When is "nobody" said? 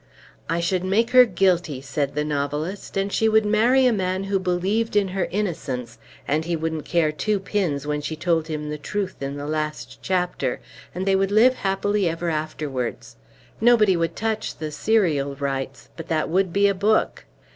13.61-13.95